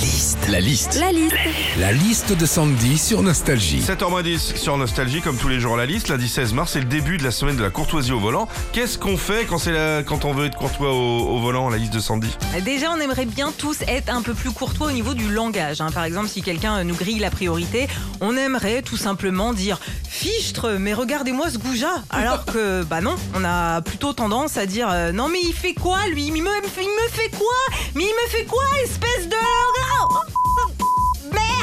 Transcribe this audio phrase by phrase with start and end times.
[0.00, 0.38] liste.
[0.48, 0.94] La liste.
[0.98, 1.34] La liste.
[1.78, 3.80] La liste de Sandy sur Nostalgie.
[3.80, 6.08] 7h10 sur Nostalgie, comme tous les jours la liste.
[6.08, 8.48] Lundi 16 mars, c'est le début de la semaine de la courtoisie au volant.
[8.72, 11.76] Qu'est-ce qu'on fait quand, c'est la- quand on veut être courtois au, au volant, la
[11.76, 12.30] liste de Sandy?
[12.64, 15.80] Déjà, on aimerait bien tous être un peu plus courtois au niveau du langage.
[15.80, 15.90] hein.
[15.92, 17.86] Par exemple, si quelqu'un euh, nous grille la priorité,
[18.20, 19.78] on aimerait tout simplement dire
[20.08, 22.02] fichtre, mais regardez-moi ce goujat.
[22.10, 25.74] Alors que, bah non, on a plutôt tendance à dire euh, non, mais il fait
[25.74, 26.24] quoi lui?
[26.26, 27.46] Il me, il me fait quoi?
[27.94, 29.34] Mais il me fait quoi, espèce de.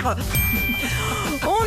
[0.08, 1.66] お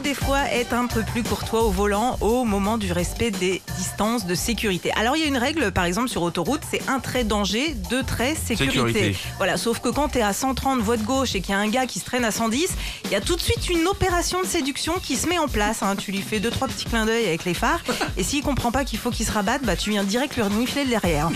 [0.00, 3.60] Aussi des fois être un peu plus courtois au volant au moment du respect des
[3.76, 4.92] distances de sécurité.
[4.96, 8.02] Alors il y a une règle par exemple sur autoroute, c'est un trait danger, deux
[8.02, 8.72] traits sécurité.
[8.76, 9.16] Sécurité.
[9.38, 11.58] Voilà, sauf que quand tu es à 130 voie de gauche et qu'il y a
[11.58, 12.68] un gars qui se traîne à 110,
[13.06, 15.82] il y a tout de suite une opération de séduction qui se met en place.
[15.82, 15.96] hein.
[15.96, 17.80] Tu lui fais deux trois petits clins d'œil avec les phares
[18.16, 20.84] et s'il comprend pas qu'il faut qu'il se rabatte, bah tu viens direct lui renifler
[20.84, 21.28] le derrière.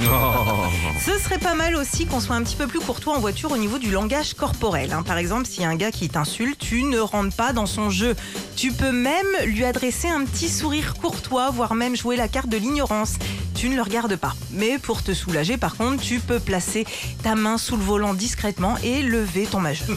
[1.04, 3.56] Ce serait pas mal aussi qu'on soit un petit peu plus courtois en voiture au
[3.56, 4.92] niveau du langage corporel.
[4.92, 5.02] hein.
[5.02, 7.90] Par exemple, s'il y a un gars qui t'insulte, tu ne rentres pas dans son
[7.90, 8.14] jeu.
[8.56, 12.56] Tu peux même lui adresser un petit sourire courtois, voire même jouer la carte de
[12.56, 13.14] l'ignorance.
[13.54, 14.34] Tu ne le regardes pas.
[14.52, 16.86] Mais pour te soulager, par contre, tu peux placer
[17.22, 19.88] ta main sous le volant discrètement et lever ton majeur.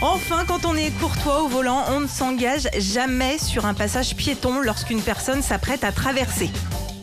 [0.00, 4.60] Enfin, quand on est courtois au volant, on ne s'engage jamais sur un passage piéton
[4.60, 6.50] lorsqu'une personne s'apprête à traverser.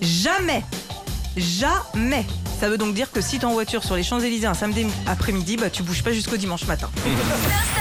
[0.02, 0.64] Jamais
[1.38, 2.26] Jamais
[2.60, 5.56] Ça veut donc dire que si t'es en voiture sur les Champs-Élysées un samedi après-midi,
[5.56, 6.90] bah tu bouges pas jusqu'au dimanche matin.